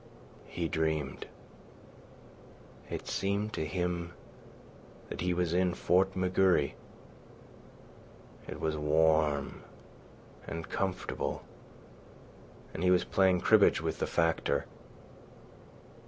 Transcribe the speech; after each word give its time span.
He 0.47 0.67
dreamed. 0.67 1.27
It 2.89 3.07
seemed 3.07 3.53
to 3.53 3.67
him 3.67 4.13
that 5.09 5.21
he 5.21 5.31
was 5.31 5.53
in 5.53 5.75
Fort 5.75 6.15
McGurry. 6.15 6.73
It 8.47 8.59
was 8.59 8.75
warm 8.75 9.61
and 10.47 10.67
comfortable, 10.67 11.43
and 12.73 12.81
he 12.81 12.89
was 12.89 13.03
playing 13.03 13.41
cribbage 13.41 13.79
with 13.79 13.99
the 13.99 14.07
Factor. 14.07 14.65